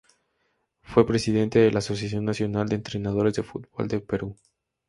Fue 0.81 1.05
presidente 1.05 1.59
de 1.59 1.69
la 1.69 1.77
"Asociación 1.77 2.25
Nacional 2.25 2.67
de 2.67 2.73
Entrenadores 2.75 3.35
de 3.35 3.43
Fútbol 3.43 3.87
del 3.87 4.01
Perú". 4.01 4.35